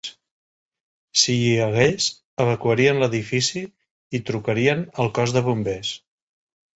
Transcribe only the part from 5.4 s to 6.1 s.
bombers.